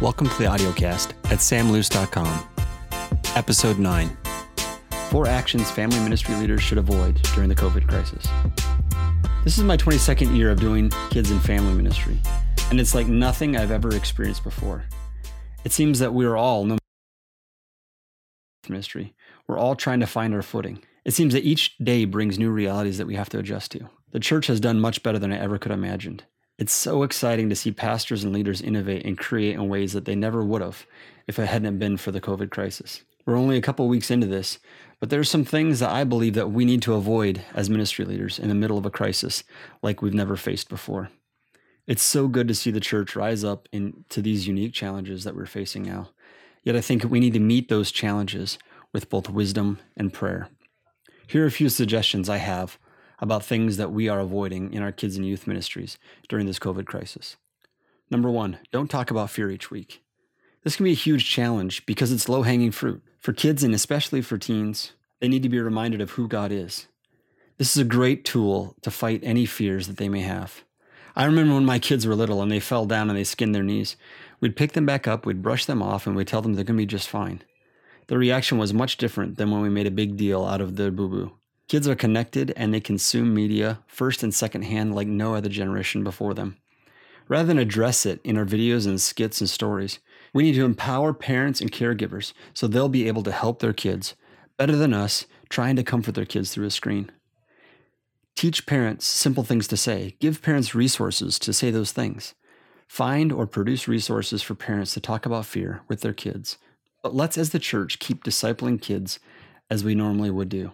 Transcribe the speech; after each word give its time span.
Welcome 0.00 0.30
to 0.30 0.38
the 0.38 0.44
audiocast 0.44 1.10
at 1.24 1.40
samluce.com. 1.40 2.48
Episode 3.36 3.78
9 3.78 4.16
Four 5.10 5.26
Actions 5.26 5.70
Family 5.70 6.00
Ministry 6.00 6.34
Leaders 6.36 6.62
Should 6.62 6.78
Avoid 6.78 7.20
During 7.34 7.50
the 7.50 7.54
COVID 7.54 7.86
Crisis. 7.86 8.26
This 9.44 9.58
is 9.58 9.64
my 9.64 9.76
22nd 9.76 10.34
year 10.34 10.50
of 10.50 10.58
doing 10.58 10.88
kids 11.10 11.30
and 11.30 11.42
family 11.42 11.74
ministry, 11.74 12.18
and 12.70 12.80
it's 12.80 12.94
like 12.94 13.08
nothing 13.08 13.58
I've 13.58 13.70
ever 13.70 13.94
experienced 13.94 14.42
before. 14.42 14.86
It 15.66 15.72
seems 15.72 15.98
that 15.98 16.14
we 16.14 16.24
are 16.24 16.36
all, 16.36 16.64
no 16.64 16.78
ministry, 18.70 19.14
we're 19.46 19.58
all 19.58 19.76
trying 19.76 20.00
to 20.00 20.06
find 20.06 20.32
our 20.32 20.40
footing. 20.40 20.82
It 21.04 21.12
seems 21.12 21.34
that 21.34 21.44
each 21.44 21.76
day 21.76 22.06
brings 22.06 22.38
new 22.38 22.50
realities 22.50 22.96
that 22.96 23.06
we 23.06 23.16
have 23.16 23.28
to 23.28 23.38
adjust 23.38 23.72
to. 23.72 23.90
The 24.12 24.20
church 24.20 24.46
has 24.46 24.60
done 24.60 24.80
much 24.80 25.02
better 25.02 25.18
than 25.18 25.30
I 25.30 25.38
ever 25.38 25.58
could 25.58 25.72
have 25.72 25.78
imagined. 25.78 26.24
It's 26.60 26.74
so 26.74 27.04
exciting 27.04 27.48
to 27.48 27.56
see 27.56 27.72
pastors 27.72 28.22
and 28.22 28.34
leaders 28.34 28.60
innovate 28.60 29.06
and 29.06 29.16
create 29.16 29.54
in 29.54 29.70
ways 29.70 29.94
that 29.94 30.04
they 30.04 30.14
never 30.14 30.44
would 30.44 30.60
have 30.60 30.86
if 31.26 31.38
it 31.38 31.46
hadn't 31.46 31.78
been 31.78 31.96
for 31.96 32.12
the 32.12 32.20
COVID 32.20 32.50
crisis. 32.50 33.02
We're 33.24 33.38
only 33.38 33.56
a 33.56 33.62
couple 33.62 33.88
weeks 33.88 34.10
into 34.10 34.26
this, 34.26 34.58
but 34.98 35.08
there's 35.08 35.30
some 35.30 35.46
things 35.46 35.80
that 35.80 35.88
I 35.88 36.04
believe 36.04 36.34
that 36.34 36.50
we 36.50 36.66
need 36.66 36.82
to 36.82 36.92
avoid 36.92 37.40
as 37.54 37.70
ministry 37.70 38.04
leaders 38.04 38.38
in 38.38 38.50
the 38.50 38.54
middle 38.54 38.76
of 38.76 38.84
a 38.84 38.90
crisis 38.90 39.42
like 39.82 40.02
we've 40.02 40.12
never 40.12 40.36
faced 40.36 40.68
before. 40.68 41.08
It's 41.86 42.02
so 42.02 42.28
good 42.28 42.46
to 42.48 42.54
see 42.54 42.70
the 42.70 42.78
church 42.78 43.16
rise 43.16 43.42
up 43.42 43.66
into 43.72 44.20
these 44.20 44.46
unique 44.46 44.74
challenges 44.74 45.24
that 45.24 45.34
we're 45.34 45.46
facing 45.46 45.84
now. 45.84 46.10
Yet 46.62 46.76
I 46.76 46.82
think 46.82 47.04
we 47.04 47.20
need 47.20 47.32
to 47.32 47.40
meet 47.40 47.70
those 47.70 47.90
challenges 47.90 48.58
with 48.92 49.08
both 49.08 49.30
wisdom 49.30 49.78
and 49.96 50.12
prayer. 50.12 50.50
Here 51.26 51.44
are 51.44 51.46
a 51.46 51.50
few 51.50 51.70
suggestions 51.70 52.28
I 52.28 52.36
have 52.36 52.78
about 53.20 53.44
things 53.44 53.76
that 53.76 53.92
we 53.92 54.08
are 54.08 54.20
avoiding 54.20 54.72
in 54.72 54.82
our 54.82 54.92
kids 54.92 55.16
and 55.16 55.26
youth 55.26 55.46
ministries 55.46 55.98
during 56.28 56.46
this 56.46 56.58
COVID 56.58 56.86
crisis. 56.86 57.36
Number 58.10 58.30
one, 58.30 58.58
don't 58.72 58.90
talk 58.90 59.10
about 59.10 59.30
fear 59.30 59.50
each 59.50 59.70
week. 59.70 60.02
This 60.64 60.76
can 60.76 60.84
be 60.84 60.92
a 60.92 60.94
huge 60.94 61.30
challenge 61.30 61.86
because 61.86 62.12
it's 62.12 62.28
low 62.28 62.42
hanging 62.42 62.70
fruit. 62.70 63.02
For 63.18 63.32
kids 63.32 63.62
and 63.62 63.74
especially 63.74 64.22
for 64.22 64.38
teens, 64.38 64.92
they 65.20 65.28
need 65.28 65.42
to 65.42 65.48
be 65.48 65.60
reminded 65.60 66.00
of 66.00 66.12
who 66.12 66.26
God 66.26 66.50
is. 66.50 66.86
This 67.58 67.76
is 67.76 67.82
a 67.82 67.86
great 67.86 68.24
tool 68.24 68.74
to 68.82 68.90
fight 68.90 69.20
any 69.22 69.46
fears 69.46 69.86
that 69.86 69.98
they 69.98 70.08
may 70.08 70.22
have. 70.22 70.64
I 71.14 71.24
remember 71.24 71.54
when 71.54 71.64
my 71.64 71.78
kids 71.78 72.06
were 72.06 72.14
little 72.14 72.40
and 72.40 72.50
they 72.50 72.60
fell 72.60 72.86
down 72.86 73.10
and 73.10 73.18
they 73.18 73.24
skinned 73.24 73.54
their 73.54 73.62
knees. 73.62 73.96
We'd 74.40 74.56
pick 74.56 74.72
them 74.72 74.86
back 74.86 75.06
up, 75.06 75.26
we'd 75.26 75.42
brush 75.42 75.66
them 75.66 75.82
off, 75.82 76.06
and 76.06 76.16
we'd 76.16 76.28
tell 76.28 76.40
them 76.40 76.54
they're 76.54 76.64
going 76.64 76.76
to 76.76 76.82
be 76.82 76.86
just 76.86 77.08
fine. 77.08 77.42
The 78.06 78.16
reaction 78.18 78.58
was 78.58 78.72
much 78.72 78.96
different 78.96 79.36
than 79.36 79.50
when 79.50 79.60
we 79.60 79.68
made 79.68 79.86
a 79.86 79.90
big 79.90 80.16
deal 80.16 80.44
out 80.44 80.60
of 80.60 80.76
their 80.76 80.90
boo 80.90 81.08
boo. 81.08 81.32
Kids 81.70 81.86
are 81.86 81.94
connected 81.94 82.52
and 82.56 82.74
they 82.74 82.80
consume 82.80 83.32
media 83.32 83.78
first 83.86 84.24
and 84.24 84.34
second 84.34 84.62
hand 84.62 84.92
like 84.92 85.06
no 85.06 85.36
other 85.36 85.48
generation 85.48 86.02
before 86.02 86.34
them. 86.34 86.56
Rather 87.28 87.46
than 87.46 87.60
address 87.60 88.04
it 88.04 88.20
in 88.24 88.36
our 88.36 88.44
videos 88.44 88.88
and 88.88 89.00
skits 89.00 89.40
and 89.40 89.48
stories, 89.48 90.00
we 90.34 90.42
need 90.42 90.54
to 90.54 90.64
empower 90.64 91.14
parents 91.14 91.60
and 91.60 91.70
caregivers 91.70 92.32
so 92.54 92.66
they'll 92.66 92.88
be 92.88 93.06
able 93.06 93.22
to 93.22 93.30
help 93.30 93.60
their 93.60 93.72
kids 93.72 94.16
better 94.58 94.74
than 94.74 94.92
us 94.92 95.26
trying 95.48 95.76
to 95.76 95.84
comfort 95.84 96.16
their 96.16 96.24
kids 96.24 96.52
through 96.52 96.66
a 96.66 96.72
screen. 96.72 97.08
Teach 98.34 98.66
parents 98.66 99.06
simple 99.06 99.44
things 99.44 99.68
to 99.68 99.76
say. 99.76 100.16
Give 100.18 100.42
parents 100.42 100.74
resources 100.74 101.38
to 101.38 101.52
say 101.52 101.70
those 101.70 101.92
things. 101.92 102.34
Find 102.88 103.30
or 103.30 103.46
produce 103.46 103.86
resources 103.86 104.42
for 104.42 104.56
parents 104.56 104.92
to 104.94 105.00
talk 105.00 105.24
about 105.24 105.46
fear 105.46 105.82
with 105.86 106.00
their 106.00 106.14
kids. 106.14 106.58
But 107.00 107.14
let's, 107.14 107.38
as 107.38 107.50
the 107.50 107.60
church, 107.60 108.00
keep 108.00 108.24
discipling 108.24 108.82
kids 108.82 109.20
as 109.70 109.84
we 109.84 109.94
normally 109.94 110.32
would 110.32 110.48
do. 110.48 110.72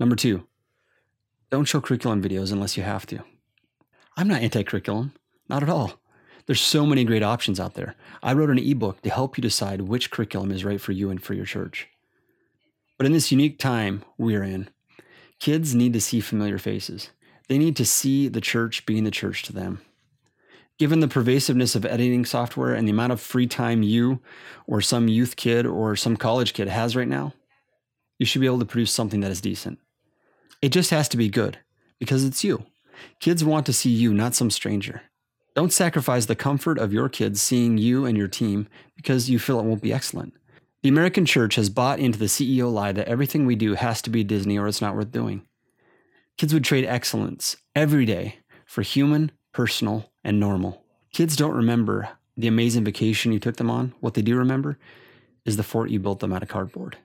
Number 0.00 0.16
two, 0.16 0.46
don't 1.50 1.66
show 1.66 1.82
curriculum 1.82 2.22
videos 2.22 2.52
unless 2.52 2.74
you 2.74 2.82
have 2.82 3.04
to. 3.06 3.22
I'm 4.16 4.28
not 4.28 4.40
anti 4.40 4.62
curriculum, 4.62 5.12
not 5.48 5.62
at 5.62 5.68
all. 5.68 6.00
There's 6.46 6.60
so 6.60 6.86
many 6.86 7.04
great 7.04 7.22
options 7.22 7.60
out 7.60 7.74
there. 7.74 7.94
I 8.22 8.32
wrote 8.32 8.48
an 8.48 8.58
ebook 8.58 9.02
to 9.02 9.10
help 9.10 9.36
you 9.36 9.42
decide 9.42 9.82
which 9.82 10.10
curriculum 10.10 10.50
is 10.52 10.64
right 10.64 10.80
for 10.80 10.92
you 10.92 11.10
and 11.10 11.22
for 11.22 11.34
your 11.34 11.44
church. 11.44 11.86
But 12.96 13.06
in 13.06 13.12
this 13.12 13.30
unique 13.30 13.58
time 13.58 14.02
we're 14.16 14.42
in, 14.42 14.70
kids 15.38 15.74
need 15.74 15.92
to 15.92 16.00
see 16.00 16.20
familiar 16.20 16.58
faces. 16.58 17.10
They 17.48 17.58
need 17.58 17.76
to 17.76 17.84
see 17.84 18.28
the 18.28 18.40
church 18.40 18.86
being 18.86 19.04
the 19.04 19.10
church 19.10 19.42
to 19.44 19.52
them. 19.52 19.82
Given 20.78 21.00
the 21.00 21.08
pervasiveness 21.08 21.76
of 21.76 21.84
editing 21.84 22.24
software 22.24 22.72
and 22.72 22.88
the 22.88 22.92
amount 22.92 23.12
of 23.12 23.20
free 23.20 23.46
time 23.46 23.82
you 23.82 24.20
or 24.66 24.80
some 24.80 25.08
youth 25.08 25.36
kid 25.36 25.66
or 25.66 25.94
some 25.94 26.16
college 26.16 26.54
kid 26.54 26.68
has 26.68 26.96
right 26.96 27.08
now, 27.08 27.34
you 28.18 28.24
should 28.24 28.40
be 28.40 28.46
able 28.46 28.60
to 28.60 28.64
produce 28.64 28.92
something 28.92 29.20
that 29.20 29.30
is 29.30 29.42
decent. 29.42 29.78
It 30.62 30.70
just 30.70 30.90
has 30.90 31.08
to 31.10 31.16
be 31.16 31.28
good 31.28 31.58
because 31.98 32.24
it's 32.24 32.44
you. 32.44 32.66
Kids 33.18 33.42
want 33.42 33.66
to 33.66 33.72
see 33.72 33.90
you, 33.90 34.12
not 34.12 34.34
some 34.34 34.50
stranger. 34.50 35.02
Don't 35.54 35.72
sacrifice 35.72 36.26
the 36.26 36.36
comfort 36.36 36.78
of 36.78 36.92
your 36.92 37.08
kids 37.08 37.40
seeing 37.40 37.78
you 37.78 38.04
and 38.04 38.16
your 38.16 38.28
team 38.28 38.68
because 38.94 39.30
you 39.30 39.38
feel 39.38 39.58
it 39.58 39.64
won't 39.64 39.82
be 39.82 39.92
excellent. 39.92 40.34
The 40.82 40.88
American 40.88 41.26
church 41.26 41.56
has 41.56 41.68
bought 41.68 41.98
into 41.98 42.18
the 42.18 42.26
CEO 42.26 42.72
lie 42.72 42.92
that 42.92 43.08
everything 43.08 43.46
we 43.46 43.56
do 43.56 43.74
has 43.74 44.00
to 44.02 44.10
be 44.10 44.24
Disney 44.24 44.58
or 44.58 44.68
it's 44.68 44.80
not 44.80 44.94
worth 44.94 45.12
doing. 45.12 45.46
Kids 46.36 46.54
would 46.54 46.64
trade 46.64 46.86
excellence 46.86 47.56
every 47.74 48.04
day 48.04 48.36
for 48.64 48.82
human, 48.82 49.32
personal, 49.52 50.10
and 50.24 50.38
normal. 50.38 50.82
Kids 51.12 51.36
don't 51.36 51.56
remember 51.56 52.10
the 52.36 52.48
amazing 52.48 52.84
vacation 52.84 53.32
you 53.32 53.40
took 53.40 53.56
them 53.56 53.70
on. 53.70 53.92
What 54.00 54.14
they 54.14 54.22
do 54.22 54.36
remember 54.36 54.78
is 55.44 55.56
the 55.56 55.62
fort 55.62 55.90
you 55.90 55.98
built 55.98 56.20
them 56.20 56.32
out 56.32 56.42
of 56.42 56.48
cardboard. 56.48 56.96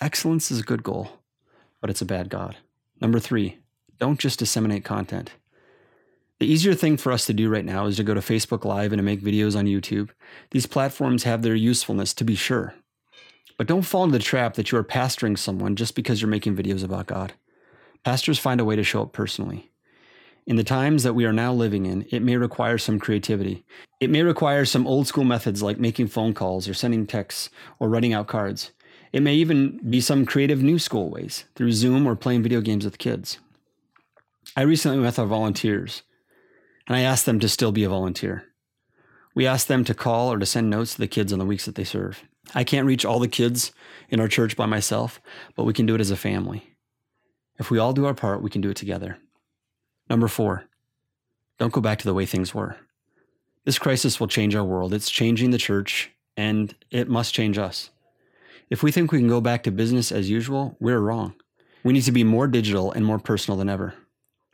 Excellence 0.00 0.50
is 0.50 0.60
a 0.60 0.64
good 0.64 0.82
goal, 0.82 1.20
but 1.80 1.90
it's 1.90 2.02
a 2.02 2.06
bad 2.06 2.30
God. 2.30 2.56
Number 3.00 3.18
three, 3.20 3.58
don't 3.98 4.18
just 4.18 4.38
disseminate 4.38 4.84
content. 4.84 5.32
The 6.38 6.46
easier 6.46 6.74
thing 6.74 6.96
for 6.96 7.12
us 7.12 7.24
to 7.26 7.32
do 7.32 7.48
right 7.48 7.64
now 7.64 7.86
is 7.86 7.96
to 7.96 8.04
go 8.04 8.12
to 8.12 8.20
Facebook 8.20 8.64
Live 8.64 8.92
and 8.92 8.98
to 8.98 9.02
make 9.02 9.22
videos 9.22 9.56
on 9.56 9.64
YouTube. 9.64 10.10
These 10.50 10.66
platforms 10.66 11.24
have 11.24 11.42
their 11.42 11.54
usefulness, 11.54 12.12
to 12.14 12.24
be 12.24 12.34
sure. 12.34 12.74
But 13.56 13.66
don't 13.66 13.82
fall 13.82 14.04
into 14.04 14.18
the 14.18 14.24
trap 14.24 14.54
that 14.54 14.70
you 14.70 14.76
are 14.76 14.84
pastoring 14.84 15.38
someone 15.38 15.76
just 15.76 15.94
because 15.94 16.20
you're 16.20 16.30
making 16.30 16.56
videos 16.56 16.84
about 16.84 17.06
God. 17.06 17.32
Pastors 18.04 18.38
find 18.38 18.60
a 18.60 18.64
way 18.66 18.76
to 18.76 18.84
show 18.84 19.02
up 19.02 19.12
personally. 19.12 19.70
In 20.46 20.56
the 20.56 20.62
times 20.62 21.02
that 21.02 21.14
we 21.14 21.24
are 21.24 21.32
now 21.32 21.52
living 21.52 21.86
in, 21.86 22.06
it 22.10 22.22
may 22.22 22.36
require 22.36 22.78
some 22.78 23.00
creativity. 23.00 23.64
It 23.98 24.10
may 24.10 24.22
require 24.22 24.64
some 24.64 24.86
old 24.86 25.06
school 25.06 25.24
methods 25.24 25.62
like 25.62 25.80
making 25.80 26.08
phone 26.08 26.34
calls 26.34 26.68
or 26.68 26.74
sending 26.74 27.06
texts 27.06 27.50
or 27.80 27.88
writing 27.88 28.12
out 28.12 28.28
cards. 28.28 28.72
It 29.16 29.22
may 29.22 29.36
even 29.36 29.80
be 29.88 30.02
some 30.02 30.26
creative 30.26 30.62
new 30.62 30.78
school 30.78 31.08
ways 31.08 31.46
through 31.54 31.72
Zoom 31.72 32.06
or 32.06 32.14
playing 32.14 32.42
video 32.42 32.60
games 32.60 32.84
with 32.84 32.98
kids. 32.98 33.38
I 34.54 34.60
recently 34.60 34.98
met 34.98 35.18
our 35.18 35.24
volunteers, 35.24 36.02
and 36.86 36.94
I 36.94 37.00
asked 37.00 37.24
them 37.24 37.40
to 37.40 37.48
still 37.48 37.72
be 37.72 37.82
a 37.82 37.88
volunteer. 37.88 38.44
We 39.34 39.46
asked 39.46 39.68
them 39.68 39.84
to 39.84 39.94
call 39.94 40.30
or 40.30 40.38
to 40.38 40.44
send 40.44 40.68
notes 40.68 40.92
to 40.92 40.98
the 40.98 41.08
kids 41.08 41.32
on 41.32 41.38
the 41.38 41.46
weeks 41.46 41.64
that 41.64 41.76
they 41.76 41.82
serve. 41.82 42.24
I 42.54 42.62
can't 42.62 42.86
reach 42.86 43.06
all 43.06 43.18
the 43.18 43.26
kids 43.26 43.72
in 44.10 44.20
our 44.20 44.28
church 44.28 44.54
by 44.54 44.66
myself, 44.66 45.18
but 45.54 45.64
we 45.64 45.72
can 45.72 45.86
do 45.86 45.94
it 45.94 46.00
as 46.02 46.10
a 46.10 46.16
family. 46.16 46.74
If 47.58 47.70
we 47.70 47.78
all 47.78 47.94
do 47.94 48.04
our 48.04 48.12
part, 48.12 48.42
we 48.42 48.50
can 48.50 48.60
do 48.60 48.68
it 48.68 48.76
together. 48.76 49.16
Number 50.10 50.28
four, 50.28 50.64
don't 51.58 51.72
go 51.72 51.80
back 51.80 52.00
to 52.00 52.06
the 52.06 52.12
way 52.12 52.26
things 52.26 52.54
were. 52.54 52.76
This 53.64 53.78
crisis 53.78 54.20
will 54.20 54.28
change 54.28 54.54
our 54.54 54.62
world. 54.62 54.92
It's 54.92 55.08
changing 55.08 55.52
the 55.52 55.56
church, 55.56 56.10
and 56.36 56.74
it 56.90 57.08
must 57.08 57.32
change 57.32 57.56
us. 57.56 57.88
If 58.68 58.82
we 58.82 58.90
think 58.90 59.12
we 59.12 59.18
can 59.18 59.28
go 59.28 59.40
back 59.40 59.62
to 59.62 59.70
business 59.70 60.10
as 60.10 60.28
usual, 60.28 60.76
we're 60.80 60.98
wrong. 60.98 61.34
We 61.84 61.92
need 61.92 62.02
to 62.02 62.12
be 62.12 62.24
more 62.24 62.48
digital 62.48 62.90
and 62.90 63.04
more 63.04 63.20
personal 63.20 63.56
than 63.56 63.68
ever. 63.68 63.94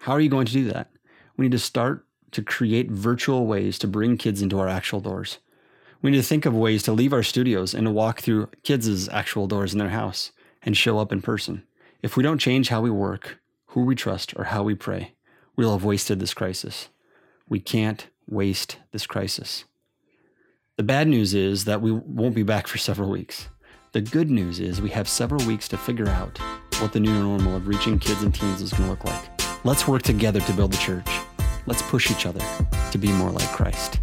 How 0.01 0.13
are 0.13 0.21
you 0.21 0.29
going 0.29 0.45
to 0.47 0.53
do 0.53 0.71
that? 0.71 0.91
We 1.37 1.45
need 1.45 1.53
to 1.53 1.59
start 1.59 2.07
to 2.33 2.43
create 2.43 2.91
virtual 2.91 3.47
ways 3.47 3.79
to 3.79 3.87
bring 3.87 4.19
kids 4.19 4.43
into 4.43 4.59
our 4.59 4.69
actual 4.69 5.01
doors. 5.01 5.39
We 6.03 6.11
need 6.11 6.19
to 6.19 6.23
think 6.23 6.45
of 6.45 6.55
ways 6.55 6.83
to 6.83 6.93
leave 6.93 7.15
our 7.15 7.23
studios 7.23 7.73
and 7.73 7.87
to 7.87 7.91
walk 7.91 8.21
through 8.21 8.51
kids' 8.65 9.09
actual 9.09 9.47
doors 9.47 9.73
in 9.73 9.79
their 9.79 9.89
house 9.89 10.33
and 10.61 10.77
show 10.77 10.99
up 10.99 11.11
in 11.11 11.23
person. 11.23 11.63
If 12.03 12.15
we 12.15 12.23
don't 12.23 12.39
change 12.39 12.69
how 12.69 12.83
we 12.83 12.91
work, 12.91 13.39
who 13.69 13.85
we 13.85 13.95
trust, 13.95 14.35
or 14.37 14.45
how 14.45 14.63
we 14.63 14.75
pray, 14.75 15.15
we'll 15.57 15.73
have 15.73 15.85
wasted 15.85 16.21
this 16.21 16.35
crisis. 16.35 16.91
We 17.49 17.61
can't 17.61 18.09
waste 18.29 18.77
this 18.91 19.07
crisis. 19.07 19.65
The 20.77 20.83
bad 20.83 21.09
news 21.09 21.33
is 21.33 21.65
that 21.65 21.81
we 21.81 21.93
won't 21.93 22.35
be 22.35 22.43
back 22.43 22.67
for 22.67 22.77
several 22.77 23.09
weeks. 23.09 23.49
The 23.93 24.01
good 24.01 24.31
news 24.31 24.59
is 24.59 24.81
we 24.81 24.89
have 24.89 25.07
several 25.07 25.47
weeks 25.47 25.69
to 25.69 25.77
figure 25.77 26.09
out 26.09 26.39
what 26.81 26.95
the 26.95 27.01
new 27.01 27.13
normal 27.13 27.57
of 27.57 27.69
reaching 27.69 27.99
kids 27.99 28.23
and 28.23 28.35
teens 28.35 28.63
is 28.63 28.73
going 28.73 28.85
to 28.85 28.89
look 28.89 29.05
like. 29.05 29.67
Let's 29.67 29.87
work 29.87 30.01
together 30.01 30.41
to 30.41 30.53
build 30.55 30.73
the 30.73 30.79
church. 30.79 31.07
Let's 31.67 31.83
push 31.83 32.11
each 32.11 32.25
other 32.25 32.41
to 32.91 32.97
be 32.97 33.13
more 33.13 33.31
like 33.31 33.51
Christ. 33.51 34.01